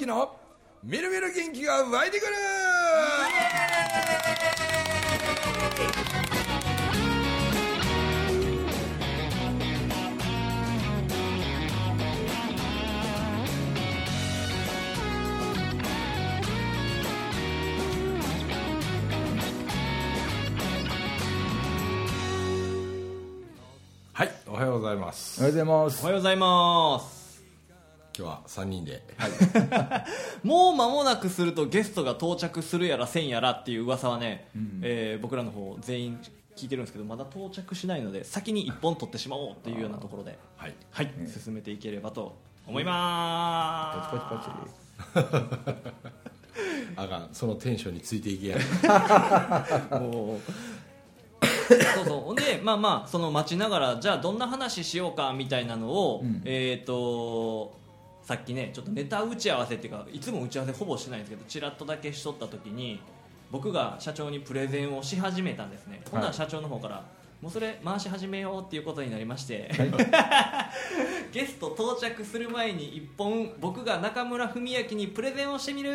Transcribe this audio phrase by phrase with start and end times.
[0.00, 0.34] 明の
[0.82, 2.32] みるみる元気が湧いてくる。
[24.14, 25.40] はいおはようございます。
[25.40, 26.02] おはようございます。
[26.02, 27.11] おはようございます
[28.16, 29.02] 今日は3人で、
[30.42, 34.48] もう間もなくするとゲストが到着するやらせんやらっていう噂はね、
[34.82, 36.18] えー僕らの方全員
[36.56, 40.74] 聞いてるんですけどまだ到着しないので先に1本取ってしまおうっていうようなところではい。
[40.90, 42.36] はい、進めていければと
[42.66, 46.12] 思いまパチパチパチ
[46.96, 48.60] あかんそのテンションについていけや。
[48.60, 48.84] す
[49.98, 50.40] もう
[51.94, 52.20] そうそう。
[52.20, 56.42] ほんでまあまあその待ちながらじゃあどんな話しようかみたいなのを、うん。
[56.44, 57.80] えっ、と
[58.22, 63.00] さっきねちょっとネタ打ち合わせっていうかいつも打ち合わせほぼしてないんですけどちらっとだけしとった時に
[63.50, 67.04] 僕が社長にプレゼンをし始めたんですね、ほんなら社長の方から
[67.42, 69.68] もうそれ回し始めようっていうことになりまして、
[71.32, 75.90] ゲスト到着する前に一本僕が中村文明にプレゼンをしてみる。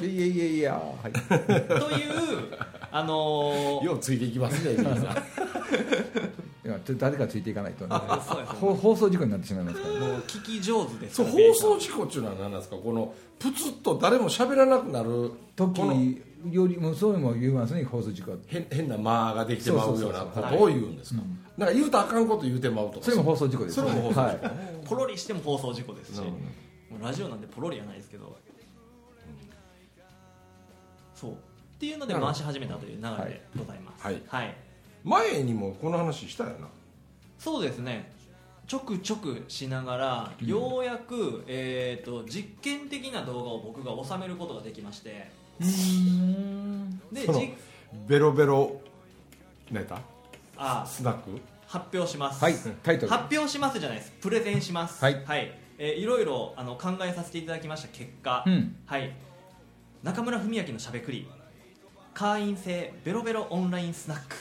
[0.00, 1.12] いやいやいやはい。
[1.12, 2.56] という
[2.90, 7.96] あのーようついていきますね皆さんいやちょっと誰かついていかないとね。
[8.60, 9.94] 放送事故になってしまいますから。
[9.94, 12.76] ねもう聞き上手ですそうよ放送事故っていうのは何なんですか？
[12.76, 15.80] このプツッと誰も喋らなくなる時
[16.50, 18.36] よりもそういうのも言いますね放送事故。
[18.46, 21.22] 変変な間ができてまうようなことを言うんですか？
[21.56, 24.38] なんか言うとあかんこと言うてまうとかそれも放送事故ですそれも放送はい。
[24.84, 26.22] ポロリしても放送事故ですし。
[27.00, 28.36] ラジオなんでポロリはないですけど、
[31.14, 31.32] そう。
[31.32, 31.34] っ
[31.78, 34.04] ていうので回し始めたという流れでございます。
[34.04, 34.22] はい。
[34.26, 34.56] はい、
[35.08, 36.68] 前にもこの話したよな。
[37.38, 38.12] そうですね。
[38.66, 45.30] ちょくちょくしながら、ようやく、えー、と実験的な動画を僕が収めることができまして。
[45.58, 47.54] でそのじ
[48.06, 48.80] ベロベロ
[49.70, 50.00] ネタ？
[50.56, 51.40] あスナック？
[51.66, 53.08] 発表します、はいタイトル。
[53.08, 54.12] 発表しますじゃないです。
[54.20, 55.02] プレゼンします。
[55.02, 55.24] はい。
[55.78, 58.76] えーいろいろあの考えさせていただきました結果、うん。
[58.84, 59.12] はい。
[60.02, 61.26] 中村文明のしゃべくり。
[62.14, 64.36] 会員制ベロベロオンラインスナック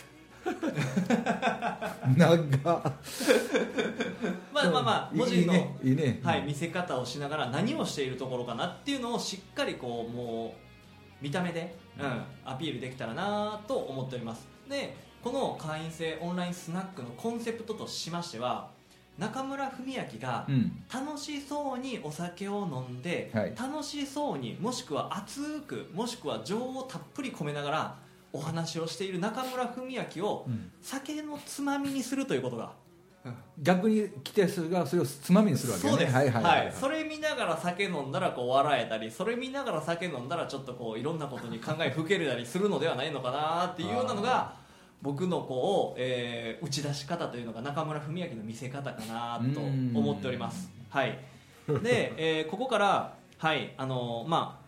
[2.17, 2.93] 長っ。
[4.53, 5.53] まあまあまあ文字の
[6.23, 10.55] はい、見せ方をしながら何をしているところかなっていうのをしっかりこうも
[11.21, 14.47] う見た目で、うん、アピールできたらなと思っております。
[14.69, 18.69] でこの会員制オンラインスナックのコンセプトとしましては
[19.17, 20.83] 中村文明がうん。
[20.93, 23.55] 楽しそうにお酒を飲んで、はい。
[23.57, 27.95] 楽しそうにもしくは熱くもしくは情をたっぷり込めながら
[28.37, 30.71] お話をしている中村文明をうん。
[30.81, 32.71] 酒のつまみにするということが。
[33.61, 35.89] 逆に来てそれがそれをつまみにするわけね。
[35.89, 36.73] そうです、はいはいはい。
[36.73, 44.53] それ見ながら酒飲んだらこう笑えたりそれ見ながら酒飲んだらちょっとこういろんなことに考えふけるたりするのではないのかなっていうようなのが
[45.01, 50.69] 僕のこう、えー打ち出し方というのが中村文明の見せ方かなと思っております。
[50.89, 51.19] はい。
[51.83, 53.73] で、えーここからはい。
[53.77, 54.66] あのーまあ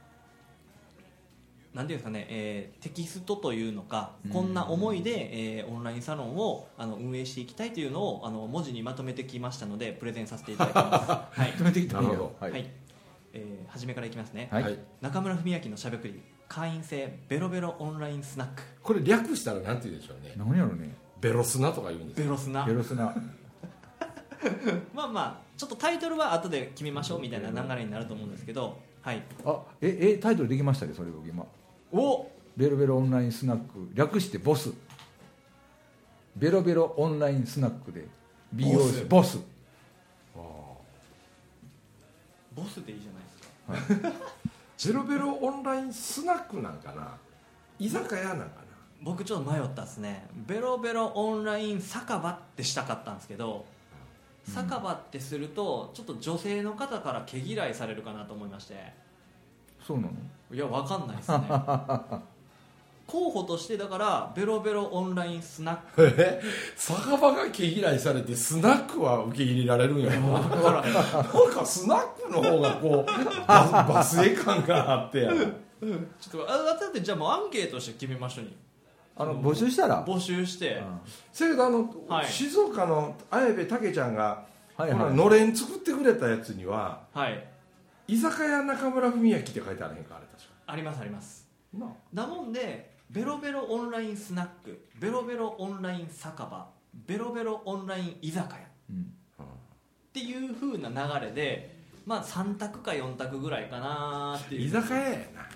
[1.73, 11.39] なんていうんですかね、えーテキストというのか、こんな思いで、えーオンラインサロンをあの運営していきたいというのをあの文字にまとめてきましたのでプレゼンさせていただきます。
[11.41, 11.51] はい。
[11.51, 12.61] 止めてきたらいいなるほよははい。
[12.61, 12.65] い、
[13.33, 14.63] えー初めからいきますね、はい。
[14.63, 18.63] はい中村文明のしゃべくり会員制ベロベロオンラインスナック。
[18.81, 20.33] これ略したらなんて言うんでしょうね。
[20.35, 20.95] 何やろね。
[21.21, 22.65] ベロスナとか言うんですベロスナ。
[22.65, 23.13] ゲロスナ。
[24.95, 29.21] まあまあちょっとタイトルは後で決めましょうみたいな流れになると思うんですけどはい。
[29.45, 31.45] あええタイトルできましたねそれ僕今
[31.91, 34.71] おベロベロオンラインスナック略してボス。
[36.35, 38.07] ベロベロオンラインスナックで
[38.55, 39.39] BOS ボス。
[42.55, 44.11] ボスでいいじゃないですか。
[44.85, 47.17] ベロベロオンラインスナックなんかな？
[47.79, 48.51] 居酒屋なんかな？
[49.01, 50.27] 僕ちょっと迷ったですね。
[50.33, 53.65] ベロベロオンライン酒場ってしたかったんですけど
[54.45, 58.93] 酒場ってするとちょっと女性の方から毛嫌いされるかなと思いまして。
[59.85, 60.13] そうなの？
[60.51, 61.37] いやわかんないですね。
[63.09, 66.13] 候補としてだからベロベロオンラインスナック。
[66.17, 66.41] え？
[66.75, 70.39] 酒場が毛嫌いされてスナックは受け入れられるんやろな。
[70.39, 70.43] ん
[71.51, 75.31] かスナックの方がこうババスエ感があってや。
[75.31, 78.55] ちょっとあだってじゃあもうアンケートして決めましょうに。
[79.17, 80.05] あの募集したら？
[80.05, 80.75] 募集して。
[80.75, 80.99] うん。
[81.33, 82.27] せやけどあの、はい。
[82.27, 84.43] 静岡の綾部武ちゃんが、
[84.77, 85.13] はいはい。
[85.15, 87.43] のれん作ってくれたやつにははい
[88.09, 90.49] 居酒屋中村文明って書いてあらへんかあれ確か。
[90.65, 91.47] ありますあります。
[91.73, 91.89] なあ。
[92.11, 96.67] なもんでベロベロオンラインスナックベロベロオンライン酒場
[97.05, 98.59] ベロベロオンライン居酒屋。
[98.89, 99.01] うん。
[99.01, 99.01] っ
[100.11, 101.75] ていう風な流れで
[102.05, 104.67] まあ3択か4択ぐらいかなっていう。
[104.67, 105.47] 居酒屋やな。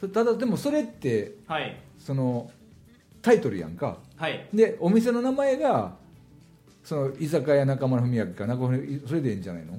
[0.00, 1.76] そただでもそれってはい。
[1.98, 2.50] その
[3.20, 3.98] タイトルやんか。
[4.16, 4.48] はい。
[4.54, 5.94] でお店の名前が
[6.82, 9.74] その居酒屋中村文明か中村それでいいんじゃないの？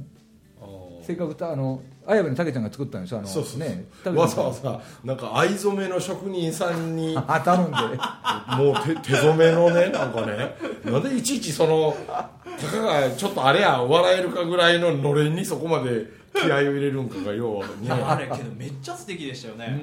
[1.04, 3.86] せっかくたあの綾部のたけちゃんが作ったんでしょあのそうそうそう、ね
[4.18, 7.18] わざわざなんか藍染めの職人さんに。
[7.18, 7.78] あ頼んで。
[8.58, 10.56] もう手手染めのねなんかね。
[10.86, 17.92] なんでいちいちそのたかがちょっとあれや笑えるかぐらいののれんにそこまで気合を入れるんかがようね。
[17.92, 19.80] あれけどめっちゃ素敵でしたよね。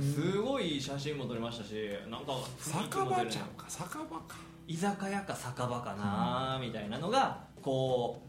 [0.00, 1.74] すごい写真も撮れましたし
[2.10, 3.66] なんか酒場ちゃうか。
[3.68, 4.36] 酒場か。
[4.68, 8.20] 居酒屋か酒場かなみたいなのがこ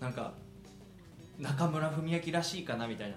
[0.00, 0.32] うなんか
[1.38, 3.16] 中村文明らしいかなみたいな。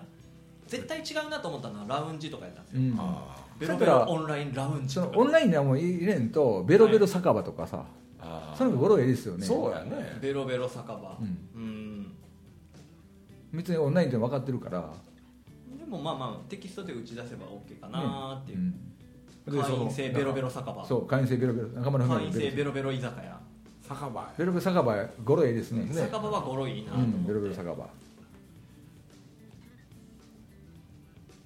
[0.68, 2.96] 絶対違うなと思ったのはラウンジとかやったんですよ、うん。
[2.98, 7.84] あベロベロオンラインラウンジオンラインにはもう入れんとベロベロ酒場とかさ、
[8.22, 9.46] あそういうのがゴロいいですよね。
[9.46, 10.18] そうやね。
[10.22, 11.18] ベロベロ酒場。
[11.20, 11.50] うん。
[11.56, 12.14] うん。
[13.52, 14.90] 別にオンラインって分かってるから。
[15.78, 18.60] でもまあまあテキストで打ち出せば OK かなっていう、
[19.48, 19.62] うん。
[19.62, 20.86] 会員制ベロベロ酒場。
[20.86, 23.40] そう会員制ベロベロ中村文会員制明ベロベロ居酒屋。
[23.82, 25.84] 酒場ベロベロ酒場ゴロいいですね。
[25.84, 27.90] ね酒場はゴロいいなと思って、うんベロベロ酒場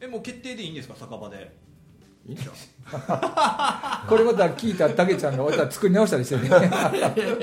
[0.06, 1.52] えもう決定でいいんですか酒場で？
[2.28, 6.50] いいんちゃうこれまた聞いたたけちゃんがまた作り直したりしてね。
[6.50, 7.40] 大丈夫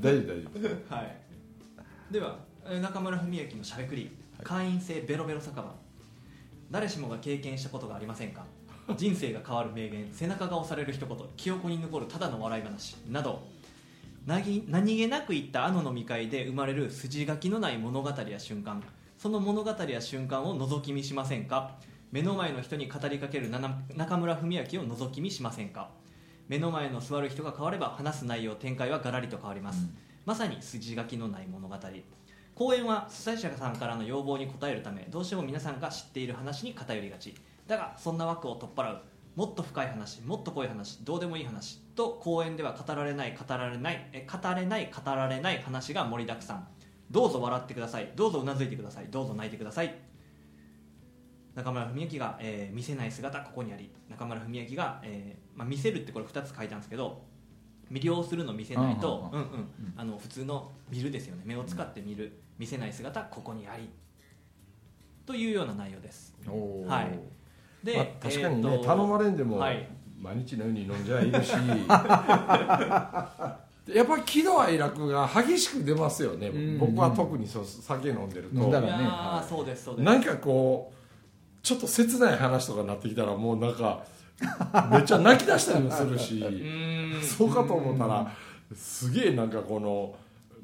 [0.00, 0.20] 大丈
[0.90, 0.94] 夫。
[0.94, 1.16] はい。
[2.10, 2.36] では
[2.66, 4.10] えー中村文明のしゃべくり。
[4.42, 5.74] 会員制ベロベロ酒場。
[6.70, 8.44] 誰しもが経験したことがありませんか？
[8.96, 13.42] 人生が変わる名言背中が押される一言記憶に残るただの笑い話など。
[14.26, 18.82] なぎ何気なく言ったあの飲み会で生まれる筋書きのない物語や瞬間。
[19.16, 21.76] その物語や瞬間を覗き見しませんか？
[22.12, 25.90] 目の前の人に語りかける中村文明を覗き見しませんか？
[26.48, 29.86] 目の前の座る人が変われば話す内容展開はガラリと変わります、
[30.26, 31.76] まさに筋書きのない物語。
[32.56, 37.34] 講演は主催者さんからの要望に応えるためどうしても皆さんが知っている話に偏りがち。
[37.68, 39.00] だがそんな枠を取っ払う。
[39.36, 46.66] もっと深い話もっと濃い話どうでもいい話と講演では語られない語られないえ語れない語られない話が盛りだくさん。
[47.08, 48.10] どうぞ笑ってください。
[48.16, 49.06] どうぞうなずいてください。
[49.08, 50.09] どうぞ泣いてください
[51.54, 57.22] 中村文明が、えー見せない姿ここにあり中村文明が、えーまあ、見せるってこれ2つ書いたんですけど
[57.90, 59.68] 魅了するの見せないとあうんうん。
[59.96, 61.42] あの普通の見るですよね。
[61.44, 63.90] 目を使って見る見せない姿ここにあり
[65.26, 66.36] というような内容です。
[66.46, 67.18] はい。
[67.84, 69.88] で、まあ、確かにね、えーと頼まれんでも、はい。
[70.18, 71.52] 毎日のように飲んじゃいるし。
[73.92, 76.78] やっぱり喜怒哀楽が激しく出ますよね、うん。
[76.78, 78.60] 僕は特にそう酒飲んでると。
[78.60, 80.04] 飲んだらねそうですそうです。
[80.04, 80.99] なんかこう
[81.62, 84.04] ちょっと切ない話とかになってきたらもうなんか
[84.90, 86.44] めっちゃ泣き出したりもするし
[87.22, 88.32] そうかと思ったら
[88.74, 90.14] すげえなんかこの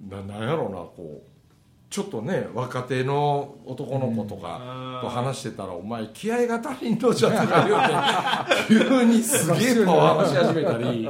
[0.08, 1.28] ななんやろうなこう
[1.88, 11.08] ちょっとね若手の男の子とかと話してたら「お前気合が足りんのじゃ」とか言うて急にすげえパワーし始めたり。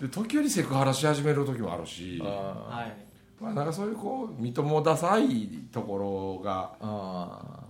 [0.00, 2.20] で時折セクハラし始める時もあるし。
[2.22, 3.06] あはい。
[3.40, 6.72] まあなんかそういうこうみともダサいところが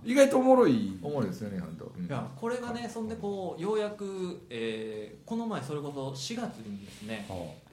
[0.07, 0.71] 意外とおもろい。
[0.71, 2.05] ーおもろいですよね本当、うん。
[2.05, 7.27] いやこれがねそんでこうようやく、えーこの前それこそ4月にですね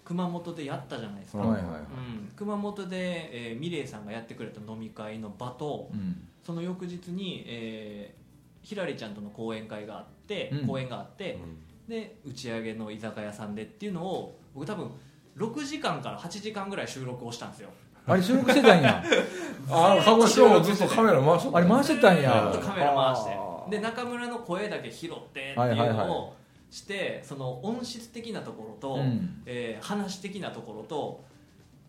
[0.04, 6.26] 熊本でやったじゃないですか、うんはいはいはい、うん、熊本で、えーミレイさんがやってくれた飲み会の場とうん。
[6.44, 8.24] その翌日に、えー
[8.64, 10.66] ひらりちゃんとの講演会があって、うん。
[10.66, 11.38] 講演があって、
[11.86, 14.90] で打ち上げの居酒屋さんでっていうのを僕多分
[15.36, 17.68] 6時間から8時間ぐらい収録をしたんですよ
[18.06, 19.02] あれ収録してたんや。
[19.70, 22.50] ああ鹿児島もずっとカメラ回しとったあれ回してたんや。
[22.52, 23.44] ずっとカメラ回して。
[23.70, 25.96] で中村の声だけ拾ってっていうはいはいはい。
[25.96, 26.34] のを
[26.70, 29.42] してその音質的なところと、うん。
[29.46, 31.24] えー話的なところと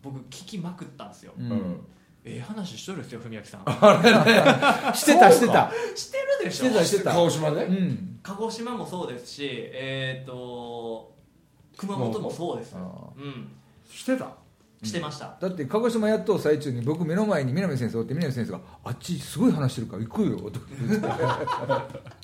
[0.02, 1.50] 僕聞きまくったんですよ、うん。
[1.50, 1.86] うん。
[2.24, 3.60] ええ話しとるんですよ文明さん。
[4.96, 5.70] してたしてた。
[5.94, 6.64] してるでしょ。
[6.64, 7.12] してたしてた。
[7.12, 7.64] 鹿児島で？
[7.66, 8.18] うん。
[8.22, 11.12] 鹿児島もそうですしえっ、と
[11.76, 12.74] 熊本もそうです。
[12.74, 12.78] あ
[13.16, 13.52] うん。
[13.88, 14.30] してた
[14.82, 21.06] してました、だって鹿児島やっとう最中に僕目の前に南先生おって南先生が「あっちすごい話してるから行くよ」とか言って。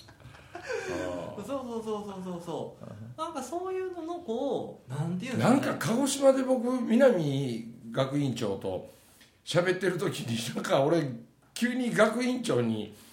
[1.44, 3.20] そうそうそうそうそうそう。
[3.20, 8.90] なんかそういうののこうなんていうんですなんねか鹿児島で僕南学院長と
[9.44, 11.02] 喋ってる時になんか俺
[11.54, 13.11] 急に学院長にか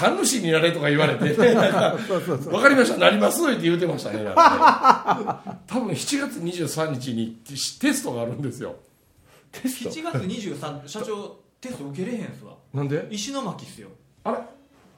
[0.00, 2.52] 神主になれとか言われて、ね、なんかそうそうそう。
[2.52, 4.24] 分かりましたなりますって言うてましたね
[5.68, 7.38] 多分7月23日に
[7.80, 8.76] テストがあるんですよ。
[9.52, 10.14] テスト？7月
[10.50, 12.54] 23社長テスト受けれへんすわ。
[12.72, 13.06] なんで？
[13.10, 13.88] 石巻っすよ。
[14.24, 14.38] あれ？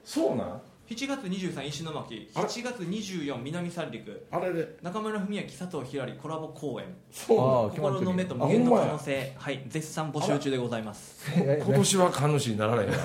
[0.05, 0.61] そうなん？
[0.91, 1.95] 7月23石巻。
[2.35, 4.27] あれ？7月24南三陸。
[4.29, 4.77] あれで？
[4.83, 6.87] 中村文明佐藤ひらりコラボ公演。
[7.13, 9.33] そう心の目と無限の可能性。
[9.39, 9.63] はい。
[9.69, 11.31] 絶賛募集中でございます。
[11.37, 12.99] え今年は神主になられへんや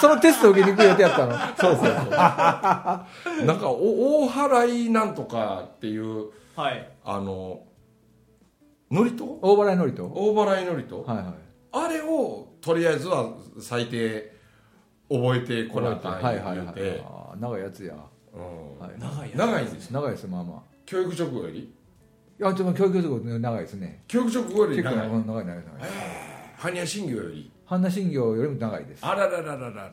[0.00, 1.32] そのテスト受けに行く予定やったの？
[1.56, 2.10] そうそうそう。
[2.10, 2.10] ろ
[3.46, 6.88] なんかお大払いなんとかっていうはい。
[7.04, 7.62] あの
[8.90, 11.34] 祝詞大払いのりと大払い祝詞はいはい。
[11.72, 14.38] あれをとりあえずは最低
[15.10, 16.74] 覚えてこなあかんはいはいはい。
[16.74, 17.02] て。
[17.04, 17.94] あー長いやつや、
[18.32, 18.78] うん。
[18.78, 19.38] はい、長いやつ。
[19.38, 19.90] 長いんです。
[19.90, 20.62] 長いですまあまあ。
[20.86, 21.58] 教育直後より？
[21.60, 24.02] いやちょっと教育とか長いですね。
[24.08, 25.46] 教育直後より結構長い長い長い。
[25.46, 25.64] 長い長い
[26.58, 27.50] 般若心経より？
[27.66, 29.04] 半田信行よりも長いです。
[29.06, 29.90] あらららららら。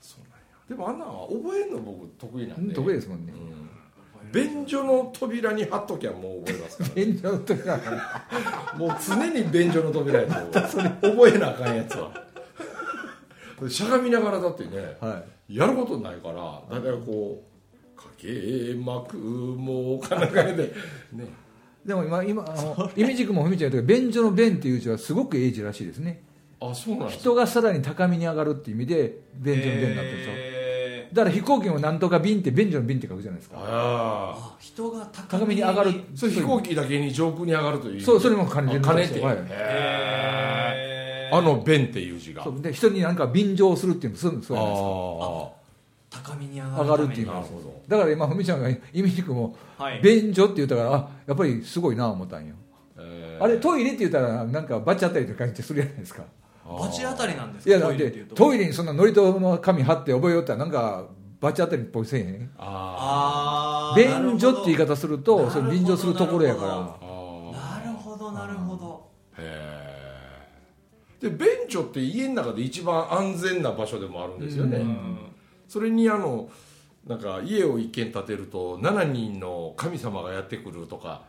[0.00, 0.46] そうなんや。
[0.68, 2.74] でもあんなんは覚えんの僕得意なんで。
[2.74, 3.32] 得意ですもんね。
[3.32, 4.32] うん。
[4.32, 12.10] 便所の扉に貼っときゃもう覚えますか現状 の時はらもう常に便所の扉やと 覚えなあかんやつは
[13.68, 15.56] しゃがみながらだってねはい。
[15.56, 17.42] やることないからだいたいこ
[17.96, 20.72] う「かけまくもう」かなんかで
[21.12, 21.42] ね。
[21.84, 26.22] でも今今あのイメ軸も文ちゃん言ったけど便所の便っていう字はすごく英字らしいですね。
[26.60, 33.56] あそうなんです人がさらに高みに上がるっていう意味で便所の便になってるんですよえだから飛行機もなんとか便って便所の便って書くじゃないですか。
[33.58, 34.52] あー。
[34.54, 39.20] あ人が高高みに上がるあそれ飛行機だけに上空に上がるというそうそれも兼ねてるあ兼ねて。
[39.20, 39.36] はい。
[39.36, 40.21] へへーー
[41.32, 42.44] あの弁っていう字が。
[42.44, 47.46] そうで人になんか便乗するっていうのそうそうじゃないですかあ高みに上がるっていうあの
[47.88, 50.00] だから今文ちゃんがイメ軸もはい。
[50.02, 52.54] 便所って言ったからあやっぱりすごいな思ったんよ。
[52.98, 53.44] えー。
[53.44, 56.22] あれトイレって言ったらなんかバチ当たりって感じするじゃないですか。
[56.64, 58.34] バチ当たりなんですいやだってトイレっていうと。
[58.34, 61.06] トイレにそんな祝詞の紙貼って覚えよったらなんか
[61.40, 62.50] バチ当たりっぽいせえへん。
[62.58, 64.30] ああー。
[64.30, 69.92] 便所って言い方するとそれ便乗するところやかーらあなるほどなるほどーへえ
[71.22, 75.18] で便所って家の中で一番安全な場所でもあるんですよね、うん。
[75.68, 76.48] それにあの
[77.06, 81.22] なんか家を一軒建てると7人の神様がやってくるとか。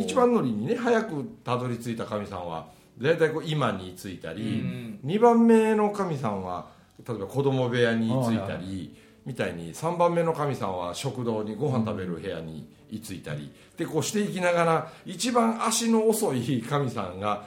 [0.00, 2.66] 一番乗りにね早くたどり着いた神さんは
[3.00, 5.00] 大体こう今に着いたり、うん。
[5.04, 6.66] 2番目の神さんは
[7.06, 13.52] 例えば子供部屋に着いたりみたいに3番目の神さんは食堂にご飯食べる部屋に居ついたり。
[13.76, 17.44] でこうしていきながら一番足の遅い神さんが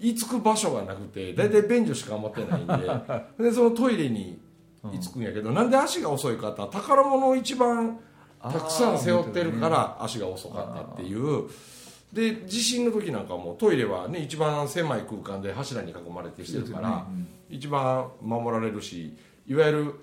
[0.00, 2.74] 居つく場所がなくて大体便所しか持ってないんで
[3.50, 4.38] でそのトイレに
[4.92, 7.98] 居つくんやけどなんで足が遅いかって宝物を一番
[8.42, 11.48] たくさん背負ってるから足が遅かったっていう。
[12.12, 17.06] で地震の時なんかもトイレはね一番狭い空間で柱に囲まれてしてるから、
[17.50, 19.16] 一番守られるし
[19.48, 19.94] いわゆる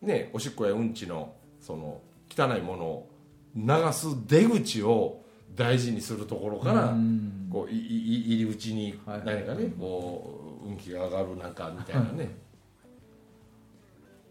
[0.00, 3.10] ねおしっこやうんちのその汚いものを
[3.56, 5.23] 流す出口を
[5.54, 7.48] 大事にするところから、うん。
[7.50, 12.36] こういい入り口にはい何かね、こう運気が上がるなんかみたいなね。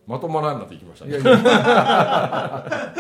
[0.06, 1.12] まとまらんなってきましたね。
[1.12, 2.92] いやいや。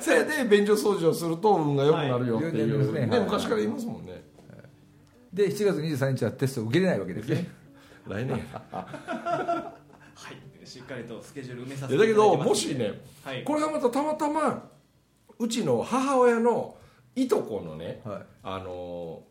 [0.00, 3.00] せいで便所掃除をすると運が良くなるよっていう、はい。
[3.00, 3.06] ね。
[3.06, 3.24] ねはい。
[3.24, 4.24] 昔から言いますもんね。
[5.32, 7.48] で7月23日はテストを受けれないわけですね。
[8.08, 8.32] 来年
[8.72, 8.86] は
[10.32, 10.66] い。
[10.66, 13.44] しっかりとスケジュール埋めさせていただきますもしねはい。
[13.44, 14.68] これがまたたまたま
[15.38, 16.74] うちの母親の
[17.22, 18.22] いとこのねはい。
[18.42, 19.22] あの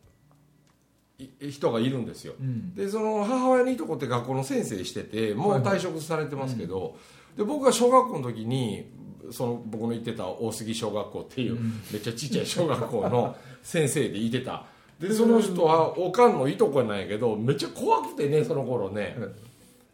[1.19, 2.33] い人がいるんですよ。
[2.39, 2.75] うん。
[2.75, 6.97] でその母親のいとこって学校の先生しててもう退職されてますけど、
[7.35, 8.91] で僕が小学校の時に
[9.31, 11.59] その僕の行ってた大杉小学校っていう、
[11.91, 14.65] めっちゃちっちゃい小学校の 先生でいてた。
[14.99, 19.15] でその人はおかんのいとこなんやけどめっちゃ怖くてねその頃ね、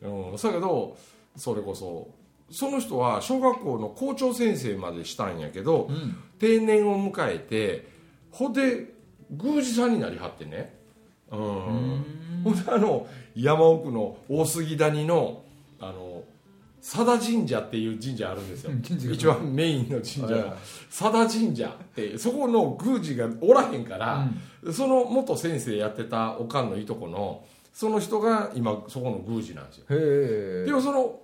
[0.01, 0.95] うん、だけど
[1.35, 2.07] それこそ
[2.51, 6.15] その人は小学校の校長先生までしたんやけど、うん。
[6.39, 7.87] 定年を迎えて
[8.31, 8.93] ほんで
[9.29, 10.75] 宮司さんになりはってね。
[11.31, 11.39] うん。
[12.43, 15.43] ほんであの山奥の大杉谷の
[15.79, 16.23] あの
[16.81, 18.71] 佐田神社っていう神社あるんですよ。
[19.13, 20.57] 一番メインの神社が。
[20.89, 24.27] 佐田神社ってそこの宮司がおらへんから、
[24.73, 29.85] その元先生やってたおかんのいとこのその人が今そこの宮司なんですよ。
[29.89, 31.19] へえでもその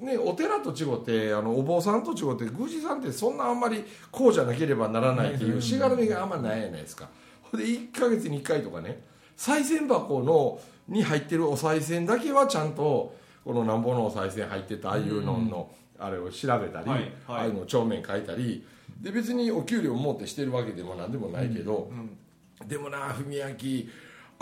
[0.00, 7.08] ねお寺と違ってあのお坊さんと違って宮司さんってそんなあんまりこうじゃなければならないっていうしがらみがあんまないじゃないですか。
[7.42, 9.02] ほんで1ヶ月に1回とかね
[9.36, 16.86] 賽銭箱のに入ってるお賽銭だけはちゃんとこのなんぼのお賽銭入ってたああいうののあれを調べたり、
[17.28, 18.66] ああいうのを帳面書いたり
[19.00, 21.90] で別にお給料持ってしてるわけでもなんでもないけど、
[22.66, 23.54] でもな文明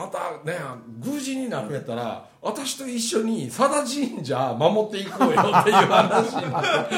[0.03, 0.59] あんたね
[1.05, 6.95] 宮司になるやったら私と一緒に佐田神社守っていこうよっていう話になって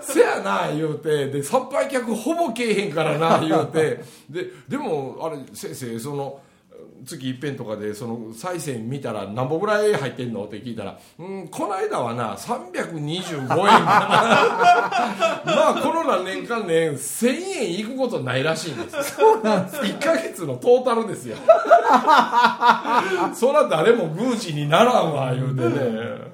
[0.12, 4.02] せやな言うてで参拝客ほぼけえへんからな言うて。
[4.28, 6.40] ででもあれ先生その
[7.04, 13.58] 月一遍とかでその再銭見たら何本ぐらい入ってんのって聞いたら「うんこの間はな325円かな
[15.54, 19.02] まあこの何年間ね1000円いくことないらしいんですよ。
[19.02, 21.36] そうなんです1か月のトータルですよ。
[23.34, 26.28] そら誰も宮司にならんわ言うてね。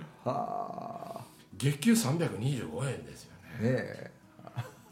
[1.56, 3.30] 月給325円ですよ
[3.61, 3.71] ね。
[3.71, 4.11] ねえ。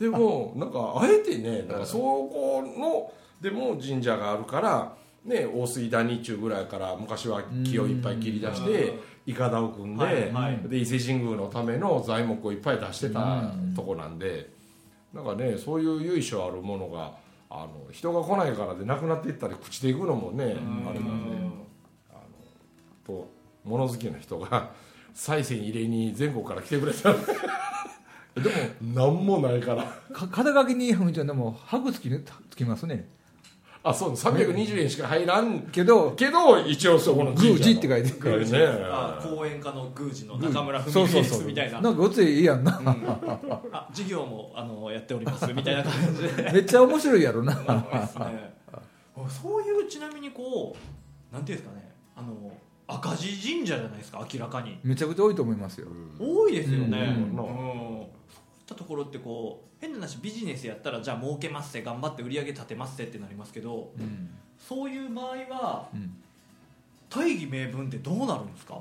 [0.00, 4.92] でもなんかあえてねなんかそこのでも神社があるから
[5.24, 10.58] ね大水谷中ぐらいから昔は木をいっぱい切り出していかだを組んで,、はいはい。
[10.68, 14.50] で伊勢神宮のための材木をいっぱい出してたとこなんで
[15.14, 17.12] なんかねそういう由緒あるものが
[17.50, 21.36] あの人が来ないからでなくなっていったり朽ちていくのもねあれなんで
[22.10, 22.20] あの
[23.06, 23.30] と
[23.64, 24.70] 物好きな人が
[25.14, 27.12] 賽銭入れに全国から来てくれた
[28.40, 28.56] でも
[28.94, 29.84] 何もないから。
[30.12, 32.08] か肩書きにふみちゃんでも箔つき
[32.48, 33.10] つきますね
[33.84, 38.58] あそう320円しか入らんけどけど一応そこの宮司って書いてるね。
[38.88, 41.24] あ講演家の宮司の中村文うそうそう。
[41.40, 41.80] すみたいな。
[41.80, 42.80] なんかごついいいやんな。
[43.72, 46.50] あ授業もあのやっておりますみたいな感じで。
[46.54, 47.54] めっちゃ面白いやろな。
[47.58, 48.54] ね。
[49.28, 50.76] そういうちなみにこ
[51.32, 51.92] うなんていうんですかね。
[52.14, 52.52] あの
[52.86, 54.78] 赤字神社じゃないですか明らかに。
[54.84, 55.88] めちゃくちゃ多いと思いますよ。
[56.20, 57.36] 多いですよね、うん。
[57.36, 57.42] う
[58.04, 58.06] ん
[58.72, 64.30] たところってこう変な話ビジネスやったらじゃあ儲けますって頑張って売り上げ立てますってってなりますけどうん。
[64.58, 66.16] そういう場合はうん。
[67.10, 68.78] 大義名分ってどうなるんですか？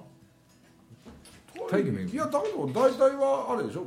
[1.69, 2.09] 大義名分。
[2.09, 3.83] いやだけど大体はあれでしょ？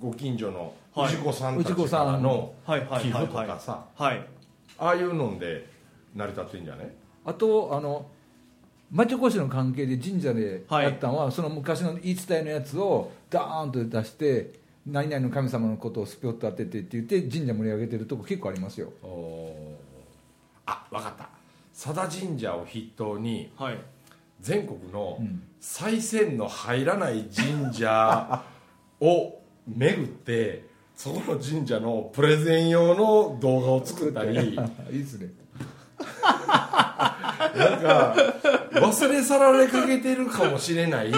[0.00, 1.12] ごご近所のはい。
[1.12, 3.26] 氏子さんたち氏子さんからのはいはい寄付はい。
[3.28, 3.84] はいとかさ。
[3.96, 4.26] はい。
[4.78, 5.66] ああいうので
[6.14, 6.94] 成り立ってんじゃね？
[7.24, 8.06] あとあの
[8.90, 14.52] 町おこしの関係で神社ではいやったのは、その昔の言い伝えのやつをダーンと出して
[14.86, 18.92] 何々の神様のことをスピョット当ててって言って神社盛り上げてるとこ結構ありますよ。
[20.66, 21.28] あわかった。
[21.74, 23.78] 佐田神社を筆頭にはい。
[24.40, 25.42] 全国のうん。
[25.60, 28.42] 賽銭の入らない神社
[29.00, 34.36] を巡って そこの神社のプレゼン用の動画を作ったり。
[34.92, 35.32] いいですね。
[36.24, 38.14] なんか
[38.72, 41.12] 忘れ去られかけてるかもしれない。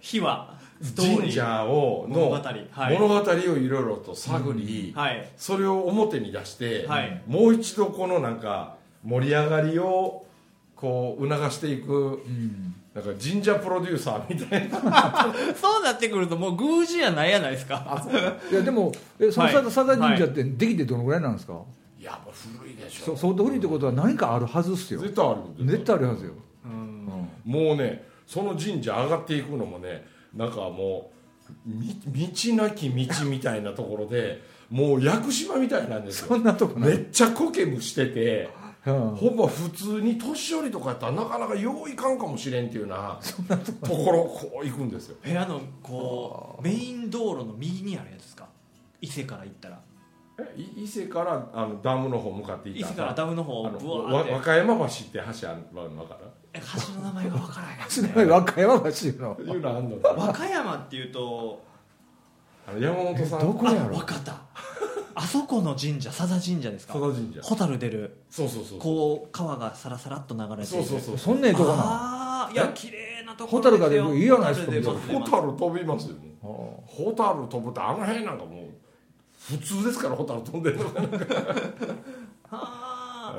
[0.00, 0.57] 秘話
[0.96, 2.30] 神社をの
[2.98, 5.28] 物語をいろいろと探り、はい。
[5.36, 7.22] それを表に出して、はい。
[7.26, 10.24] もう一度このなんか盛り上がりを
[10.76, 12.74] こう促していくうん。
[12.94, 15.32] なんか神社プロデューサーみたいな。
[15.54, 18.04] そうなってくるともう宮司やないやないですか。
[18.50, 19.54] いやでもえそのはい。
[19.54, 21.60] 佐田佐田神社ってできてどのぐらいなんですか、
[21.98, 23.14] いやもう古いでしょ。
[23.14, 25.00] そ相当古いってことは何かあるはずっすよ。
[25.00, 25.96] 絶対ある絶対。
[25.96, 26.32] あるはずよ、
[26.64, 26.72] うん。
[27.46, 27.68] うん。
[27.68, 31.10] もうねその神社上がっていくのもねなんかも
[31.48, 36.28] うみ道なき道みたいなところで もう屋久島みたいなんですよ。
[36.28, 38.50] そんなとこない、めっちゃ苔むしてて
[38.86, 39.10] うん。
[39.16, 43.18] ほぼ普通に年寄りとかやったらなかなかよういかんかもしれんっていうな
[43.82, 45.16] ところこう行くんですよ。
[45.24, 48.46] 部屋のこうメイン道路の右にあるやつですか？
[49.00, 49.80] 伊勢から行ったら。
[50.40, 54.30] えい伊勢からあのダムの方向かってい伊った勢からダムの方をあのブワーって。
[54.32, 56.27] わ和歌山橋って橋あるの分かえ
[56.60, 57.90] 橋の名前が分からへん。
[57.90, 58.82] すごい和歌山橋
[59.22, 59.36] の。
[59.38, 61.62] るいうのあんの和歌山っていうと
[62.66, 63.40] あの山本さん。
[63.40, 63.96] えどこあやろ？
[63.96, 64.42] 分かった。
[65.14, 66.94] あそこの神社佐田神社ですか？
[66.94, 67.40] 佐田神社。
[67.42, 68.16] 蛍出る。
[68.30, 78.64] そうそうそうこう川がさらさらっと流れてそうそうそうそんなええとこなああいや綺麗なところ蛍が出るいいやないですか蛍出ますねホタル飛びますよのホタル飛ぶってあの辺なんかもう
[79.40, 81.00] 普通ですからホタル飛んでるのが
[82.50, 82.87] あー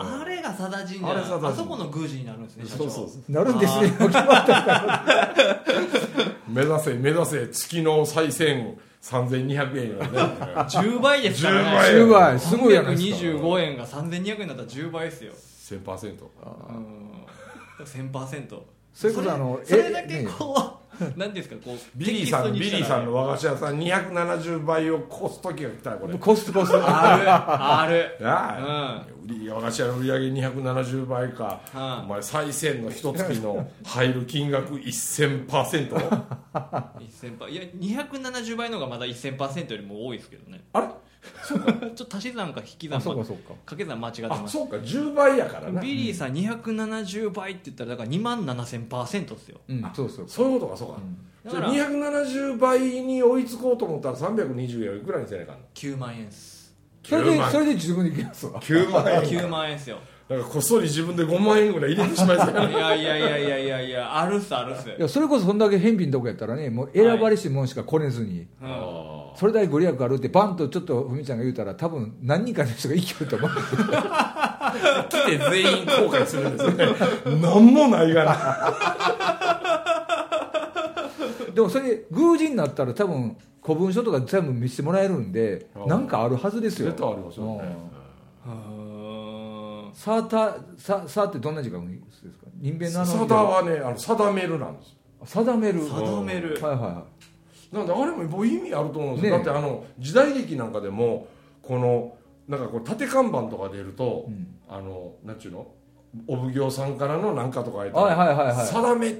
[0.01, 3.07] あれが佐田神社ああそこの宮司になるんですね社長そうそう。
[3.09, 3.89] そうなるんですね。
[3.89, 5.33] 決まった
[6.47, 10.07] 目指せ目指せ月の再銭3200円よね。
[10.69, 11.69] 10倍ですからね。
[11.69, 12.33] 10倍。
[12.33, 12.39] 10倍。
[12.39, 13.17] すごいやないですか。
[13.17, 15.33] 325円が3200円だったら10倍ですよ。
[15.33, 16.23] 1000%
[16.69, 18.11] うん。
[18.11, 18.59] 1000%
[18.93, 20.78] それこそあのそれそれだけえこう
[21.15, 26.13] 何ですかこうビリーさんビリーさんのは和菓子屋さん270倍を越す時が来たよこれ。
[26.19, 26.81] コストコスト。
[26.83, 27.31] ある。
[27.31, 28.17] ある。
[28.19, 31.81] なあ、売り和菓子屋の売り上げ270倍か、うん。
[31.81, 35.47] お前再銭の一月の入る金額 1000%?
[35.49, 40.61] 1000倍いや270倍のがまだ1000%よりも多いですけどね。
[40.73, 40.87] あれ？
[41.45, 43.49] ちょっと足し算か引きあ算かそうかそうか。
[43.65, 44.53] 掛け算間違ってあます。
[44.53, 44.77] そうか。
[44.77, 45.81] 10倍やからな。
[45.81, 49.59] ビリーさん270倍って言ったらだから2万7000%ですよ。
[49.67, 49.91] うん。
[49.93, 50.25] そうそう。
[50.27, 50.99] そういうことかそうか、
[51.45, 56.73] だからじゃあ270倍に追いつこうと思ったら320円いくらにせなあかんの？9万円です。
[57.03, 57.51] それで9万。
[57.51, 59.21] それで十分にいきますわ9万円。
[59.21, 59.97] 9万円ですよ。
[60.29, 64.87] なんかこっそり自分で5万円ぐらい入れてしまいそういやいやいやいやいやいやあるっすあるっす。
[64.87, 68.67] いやそれこそそんだけ返品どこやったらねもう選ばれしもんしか来れずに、うん。
[68.67, 68.69] あ
[69.35, 73.49] それだけご利益あるってバンとちょっとふみちゃんが言うたら多分何人かの人が生きると思う。
[73.49, 76.85] 来て全員後悔するんですよね。
[77.41, 78.37] 何もないがな
[81.53, 86.87] でもそれ宮司になったら多分古文書とか全部見せてもらえるんでなんかあるはずですよ。
[86.89, 87.75] 絶対ありますよね。
[88.45, 89.91] うん。
[89.93, 92.47] サータササーってどんな字書くんですか？
[92.61, 97.03] 人弁のあのサダはねあの定めるなんです定める定めるはいはいは
[97.71, 101.27] なんであれももう意味あると思うんですよ、ねだってあの時代劇なんかでも
[101.61, 102.15] この
[102.47, 104.55] なんかこう縦看板とか出ると、い、うん。
[104.67, 105.67] あのなんちゅうの？
[106.27, 108.67] お奉行さんからのなんかとか書いてはいはいはいはい。
[108.67, 109.15] 定めっ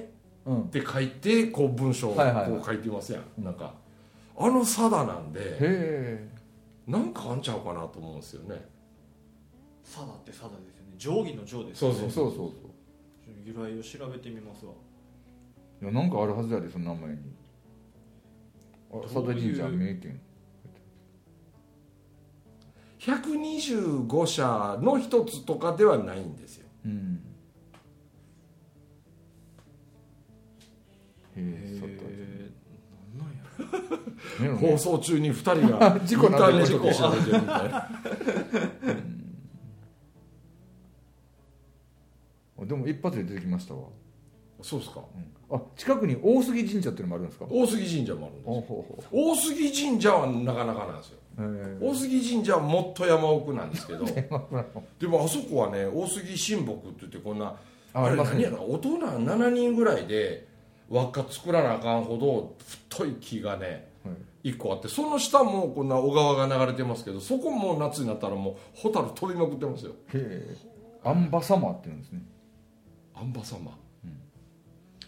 [0.46, 2.60] うん、て書いてこう文章をこはいはいはい。
[2.60, 3.74] う書いてますやん、なんか。
[4.36, 6.28] あの定なんでへ
[6.86, 8.64] なんかあんちゃうかなと思うんですよね。
[9.84, 10.96] サダってサダですよね。
[10.98, 12.10] 定規の定ですそうえそう。
[12.10, 12.50] そうそう
[13.44, 14.72] 由来を調べてみますわ。
[15.82, 17.18] いやなんかあるはずやでその名前に
[18.90, 20.20] 佐田神社名店。
[22.98, 26.66] 125社の一つとかではないんですよ。
[26.84, 27.22] うん。
[31.36, 31.80] へえ
[34.60, 37.90] 放送中に2人が 事故なんで調べてるみたいな
[42.58, 43.88] あでも一発で出てきましたわ、
[44.62, 45.00] そうですか。
[45.50, 45.56] うん。
[45.56, 47.46] あ近くに大杉神社っていうのもあるんですか？
[47.50, 51.16] 大杉神社もあるんです大杉神社はなかなかなんですよ。
[51.80, 54.04] 大杉神社はもっと山奥なんですけど。
[55.00, 57.54] でもあそこはね大杉神木って言ってこんな
[57.92, 58.64] あれ何やろ？
[58.68, 60.46] 大人7人ぐらいで
[60.88, 62.54] 輪っか作らなあかんほど
[62.88, 64.10] 太い木がねは
[64.44, 64.50] い。
[64.52, 69.92] 1個あってその下もこんな小川が流れてますけどそこも夏になったらもうホタル飛びまくってますよ。
[70.14, 70.56] へえ
[71.02, 72.22] アンバサマーって言うんですね。
[73.14, 73.76] アンバ様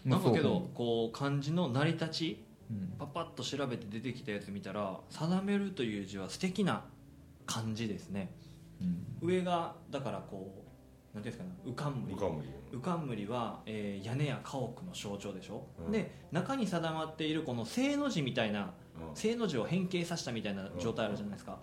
[0.05, 2.93] なんかけどこう漢字の成り立ちうん。
[2.97, 6.85] パパッと調べて出てきたやつ見たら「定める」という字は素敵な
[7.45, 8.33] 漢字ですね。
[9.21, 9.29] うん。
[9.29, 10.63] 上がだからこ
[11.13, 12.15] う何ていうんですかね浮かんむり。
[12.15, 12.49] 浮かむり。
[12.77, 15.91] 浮かんむりは、えー屋根や家屋の象徴でしょ、うん。
[15.91, 18.73] で中に定まっているこの正の字みたいな
[19.13, 21.59] 正の字を変形させたみたいな状態あるじゃないですか、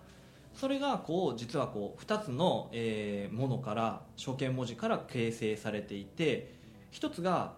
[0.53, 6.53] それがこう実はこう2つの、えーものから象形文字から形成されていて
[6.91, 7.55] 一つが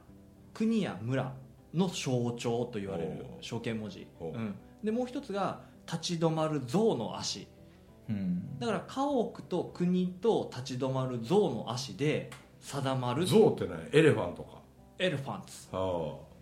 [0.53, 1.33] 国や村
[1.73, 4.33] の象徴と言われる象形文字、おう。
[4.33, 7.47] うん、でもう一つが立ち止まる象の足。
[8.09, 8.59] うん。
[8.59, 13.25] だから家屋と国と立ち止まる象の足で定まる。
[13.25, 14.61] 象ってねエレファントか。
[14.99, 15.67] エレファンツ。
[15.71, 16.33] ああ。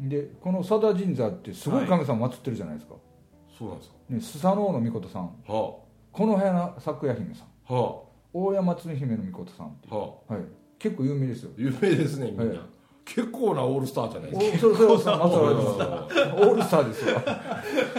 [0.00, 2.94] でこの佐田神社ってすごい神様祀ってるじゃないですか、
[3.58, 3.96] そうなんですか。
[4.10, 5.22] ね、スサノオノミコトさん。
[5.46, 5.76] は
[6.12, 7.46] この部屋の咲夜姫さん。
[7.68, 7.74] あ。
[7.74, 10.34] は大山津姫のミコトさんってあはあ。
[10.34, 10.44] はい、
[10.78, 11.50] 結構有名ですよ。
[11.56, 12.60] 有名ですねみんな、はい
[13.08, 14.68] 結構なオールスターじゃないおですか。
[14.68, 14.90] オー
[16.54, 17.16] ルスターですよ。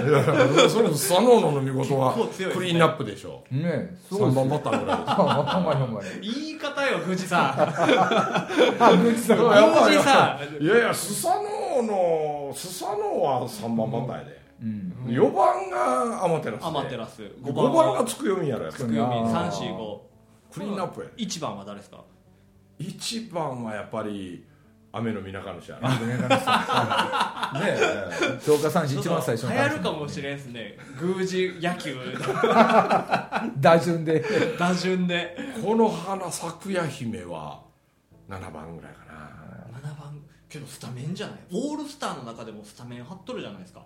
[0.07, 0.27] いやい
[0.63, 2.19] やそれスサノオノの見事はク
[2.61, 3.43] リーンナップでしょ。
[3.49, 5.11] ねえすごい3ですよ番バッターぐらいです。
[5.15, 5.27] ほん
[5.65, 7.41] まにほんまに言い方よ藤さん。
[7.41, 8.47] あ
[9.01, 9.39] 宮司さん。
[9.39, 11.41] いややっぱり宮司さいやいやスサノ
[11.79, 11.83] オ
[12.49, 14.93] ノスサノオは3番バッターやで、うん。
[15.07, 16.67] 4番がアマテラスで。
[16.67, 17.23] アマテラス。
[17.23, 19.49] 5 5番がつくよみやろつくよみあー。
[19.49, 19.99] 345
[20.53, 21.13] クリーンナップやで。
[21.17, 22.03] 1番は誰ですか
[22.79, 24.45] ？1番はやっぱり
[24.91, 28.35] 雨の皆神主やなあごめんなさねえ。
[28.35, 30.77] い超過三子一番最初の流行るかもしれんですね。
[30.99, 31.95] 宮司野球
[33.59, 34.23] 打順で。
[34.57, 35.37] 打順で。
[35.63, 37.61] この花咲夜姫は
[38.27, 39.79] 7番ぐらいかな。
[39.79, 40.19] 7番。
[40.49, 41.39] けどスタメンじゃない。
[41.53, 43.85] オールスターの中でもスタメン張っとるじゃないですか。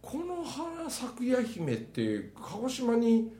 [0.00, 3.32] この花咲夜姫って鹿児島に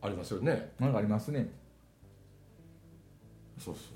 [0.00, 0.72] ありますよね。
[0.78, 1.50] なんかありますね。
[3.58, 3.95] そうそう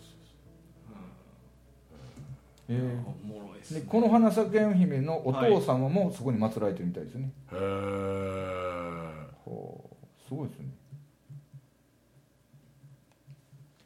[2.72, 3.82] えおもろいっすね。
[3.86, 7.66] この花咲夜姫のお父様もそこに祀られてるみたいですね、そうへえ。
[9.44, 10.66] ほうすごいですね。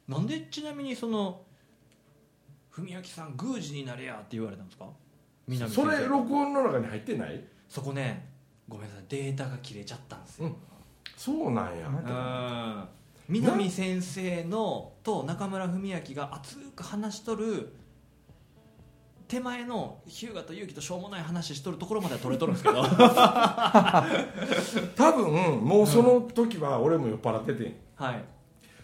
[0.07, 1.41] なんでちなみにその
[2.69, 4.85] 文明さん宮司になれやって言われたんですか？
[5.47, 7.43] 南先生それ録音の中に入ってない？
[7.67, 8.29] そこね
[8.69, 10.55] ごめんなさいデータが切れちゃったんですよ、
[11.17, 11.87] そうなんや。
[11.87, 12.87] うん
[13.27, 17.73] 南先生のと中村文明が熱く話しとる
[19.35, 22.85] 手前の日向と勇気としょうもない話しとるところまでは取れとるんですけど。
[24.95, 27.75] 多分もうその時は俺も酔っ払っててん。
[27.95, 28.23] はい、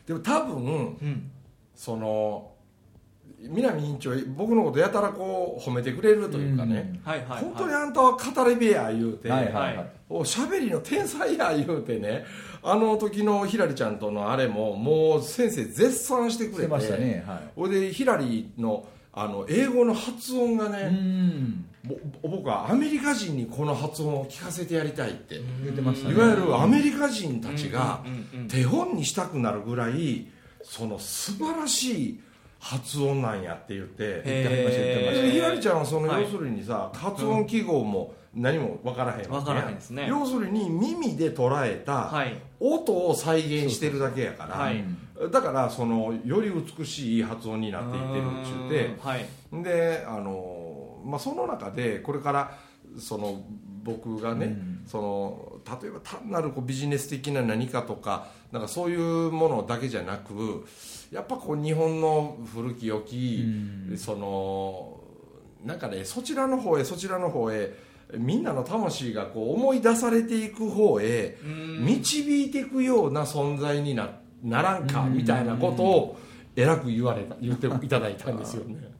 [0.05, 0.59] でも多分う
[1.05, 1.31] ん、
[1.73, 2.51] その
[3.39, 9.89] 南委員長僕のことやたらこう褒めてくれるというかね、はいはい、はい、本当にあんたは語り部や言うて、はいはいはい。
[10.09, 12.25] おしゃべりの天才や言うてね
[12.61, 16.67] あの時のひらりちゃんとのあれももう先生絶賛してくれて。
[16.67, 17.23] ましたね。
[17.25, 20.91] はいでひらりのあの英語の発音がうね、
[22.23, 26.15] 僕はアメリカ人にこの発音を聞かせてやりたいって、言ってましたね。
[26.15, 28.01] いわゆるアメリカ人たちが
[28.47, 30.27] 手本にしたくなるぐらい
[30.63, 32.19] その素晴らしい
[32.59, 40.07] 発音なんやって言って言ってました言ってましたでひらりちゃんはそのはい要するにさ、発音記号も何も分からへんわけや分からへんですね。
[40.07, 42.41] 要するに耳で捉えたはい。
[42.61, 44.85] 音を再現してるだけやから、はい
[45.29, 49.63] だからそのより美しい発音になっていってるっちゅうてうんはい。
[49.63, 52.57] であの、まあ、その中でこれから
[52.97, 53.43] その
[53.83, 60.67] 僕がね、その例えば単なるこうビジネス的な何かとかなんかそういうものだけじゃなく
[61.11, 63.43] やっぱこう日本の古き良き、
[63.97, 64.99] その
[65.65, 67.73] なんかねそちらの方へそちらの方へ
[68.17, 71.85] みんなの魂がこう思い出されていく方へうん。
[71.85, 74.11] 導いていくような存在にな
[74.43, 76.17] ならんかみたいなことを
[76.55, 78.91] えらく言われた言っていただいたんですよね。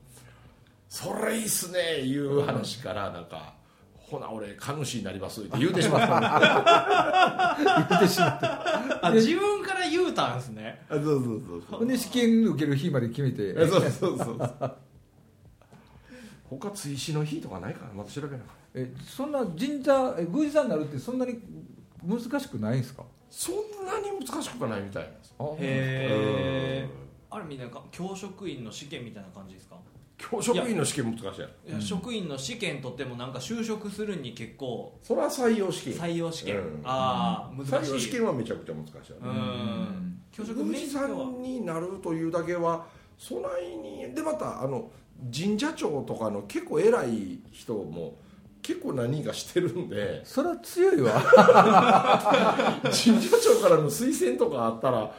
[0.89, 3.53] それいいっすねいう話からなんか
[3.95, 7.85] ほな俺神主になりますって言うてしまった。
[7.89, 9.07] 言ってしまった。
[9.07, 10.81] あ自分から言うたんですね。
[10.89, 11.79] そうそうそうそう。
[11.79, 13.53] ほんで試験受ける日まで決めて。
[13.67, 14.75] そうそうそうそう。
[16.49, 18.43] 他追試の日とかないかなまた調べなか
[18.75, 21.39] えそんな神社え宮司さんになるってそんなに
[22.05, 23.03] 難しくないんですか？
[23.31, 25.33] そんなに難しくはないみたいなんです。
[25.39, 26.89] あへえ
[27.31, 29.77] あれみんなか教職員の試験みたいな感じですか？
[30.17, 31.71] 教職員の試験難しいやん。
[31.71, 35.93] いや職員の試験とってもなんか就職するに結構それは採用試験。
[35.93, 36.81] 採用試験、うん。
[36.83, 37.73] ああ難しい。
[37.73, 38.93] 採用試験はめちゃくちゃ難しい。
[39.13, 40.21] よねうん。
[40.31, 42.85] 教職宮司さんになるというだけは
[43.17, 44.91] そないにでまたあの
[45.33, 48.15] 神社長とかの結構偉い人も
[48.61, 50.21] 結構何人かしてるんで。
[50.23, 51.21] それは強いわ。
[52.83, 55.11] 神社長からの推薦とかあったら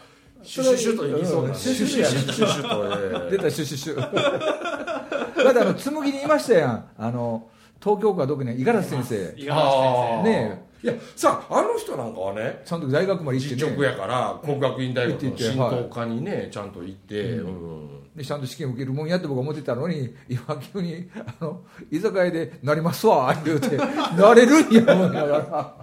[0.43, 1.51] シュシュシュといきそうな。
[1.51, 6.89] うんシュシュシュやシュシュシュと出たシュシュシュだってあの紬にいましたやん。
[6.97, 7.49] あの
[7.83, 9.35] 東京かどこに五十嵐先生。
[9.37, 13.61] 五十嵐先ねいやさああの人なんかはねその時大学まで行ってね。
[13.63, 23.77] 実直やから国学院大学の行って行って神道科にねちゃんと行って、うんでちゃんと試験受けるもんやって僕は思ってたのに今急にあの居酒屋で「なりますわ」言うて
[24.17, 25.77] 「なれるんや」思いながら。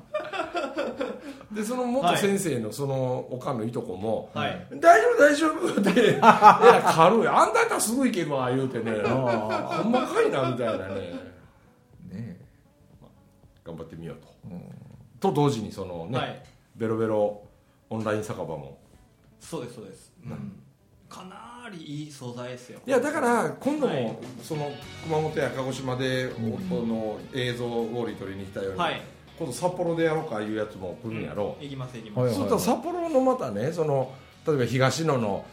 [1.52, 7.28] でその元先生のそのおかんのいとこもはい「大丈夫大丈夫」って「えら軽い。
[7.28, 8.92] あんたやったらすぐ行けるわ」言うてね。
[9.02, 11.14] ほんまかいなみたいなね。
[12.12, 12.40] ね
[13.64, 14.18] 頑張ってみよう
[15.20, 16.44] と、と同時にそのね、はい。
[16.76, 17.42] ベロベロ
[17.90, 18.78] オンライン酒場も。
[19.40, 20.62] そうですそうです、うん、
[21.10, 22.80] かなりいい素材ですよ。
[22.86, 24.18] いやだから今度も、はい。
[24.44, 24.72] その
[25.04, 29.02] 熊本や鹿児島で、おの映像ウォーリー取りに来たように、はい。
[29.38, 34.12] 今度札幌でやろうかいうやつも来るんやろ、行きます行きます、はいそうすると札幌のまたねその
[34.46, 35.46] 例えば東野の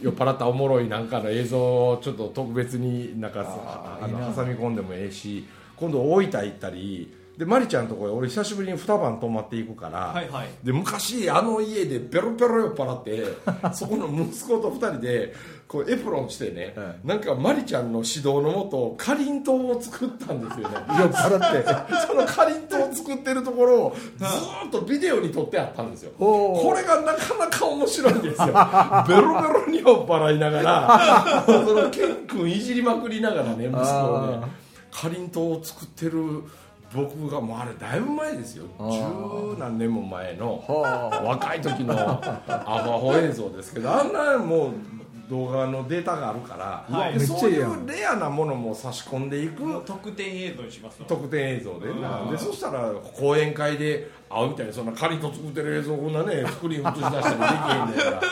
[0.00, 4.34] 酔っ払ったおもろいなんかの映像をちょっと特別になんかあのあーいいな。
[4.34, 10.48] 挟み込んでもええし今度大分行ったりでマリちゃんのところ俺久しぶりに二晩泊まっていくから、はいはい。
[10.64, 13.22] で昔あの家でペロペロ酔っ払って
[13.72, 15.34] そこの息子と二人で
[15.68, 20.74] こうエプロンしてね、はなんかマリちゃんの指導のもとかりんとうを作ったんですよね。
[20.98, 21.68] 酔っ払って。
[22.08, 26.10] そのかりんとうを作ってるところをずーっとビデオに撮ってあったんですよ。
[26.18, 28.46] これがなかなか面白いんですよ。
[29.06, 34.48] ベロベロに酔っ払いながらそのケン君いじりまくりながらね息子をねあ
[34.90, 36.42] かりんとうを作ってる
[36.94, 38.64] 僕がもうあれだいぶ前ですよ。
[38.78, 41.94] 十何年も前のは若い時の
[42.48, 44.72] アホアホ映像ですけどあんなもう
[45.28, 47.12] 動画のデータがあるから、はい。
[47.12, 51.06] でめっちゃそういうレアなものも差し込んでいく特典映像にしますわ。
[51.06, 58.28] 特典映像ででそしたら講演会で会うみたいにそんな仮と作ってる映像こんなね スクリーン映し出したりできへんねんか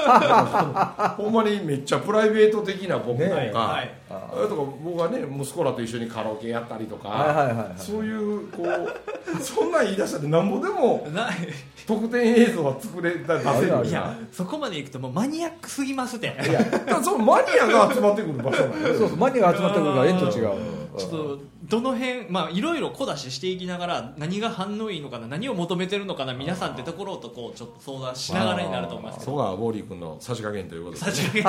[0.00, 1.14] ら。
[1.18, 3.90] ほんまにめっちゃプライベート的な僕とか、ねはい。
[4.07, 4.07] あ
[4.46, 7.72] とか僕はね息子らと一緒にカラオケやったりとか、はいはいはいはい。
[7.76, 8.96] そういうこう
[9.42, 11.36] そんなん言い出したってなんぼでもない。
[11.86, 16.26] 特典映像は作れた出せるいやそこまで行くともうマニアックすぎますって。
[16.26, 31.48] いやそのマニアが集まってくる場所なんよそうそうマニアが集まってくるから縁と違うちょっとどの辺まあいろいろ小出ししていきながら何が反応いいのかな何を求めてるのかな皆さんってところとこうちょっと相談しながらになると思いますけどそこがウォーリー君の差し加減ということで、差し上げて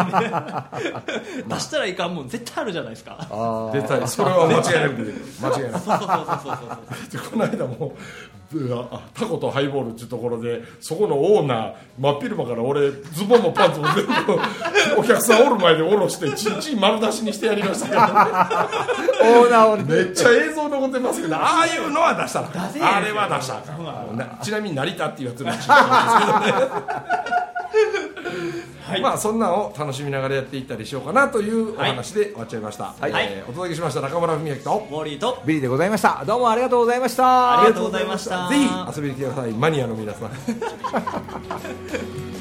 [1.48, 3.18] 出したらいかんもん絶対あるじゃないですか。
[3.30, 7.20] あ絶対 それは間違いなく間違いなくそうそうそうそうそうそう。
[7.24, 7.96] でこの間も
[9.14, 14.12] タコとハイボールっていうところでそこのオーナー真っ昼間から俺ズボンもパンツも全部
[14.98, 17.88] お客さんおる前で下ろしてチンチン丸出しにしてやりました。
[17.88, 22.50] けど、オーナーめっちゃ映像残ってますけどああいうのは出したら
[22.96, 27.19] あれは出したらあかそうなのんなちなみに成田っていうやつらしいんですけどね
[28.90, 29.02] はい。
[29.02, 33.12] まあそんなんを楽しみながらやっていったりしようかなというお話で終わっちゃいました、はい。
[33.14, 35.42] えーお届けしました中村文明とウォーリーと。
[35.46, 36.24] ビリーでございました。
[36.26, 37.62] どうもありがとうございました。
[37.62, 38.50] ありがとうございました。
[38.50, 39.52] ぜひ遊びに来てください。
[39.52, 40.30] マニアの皆さん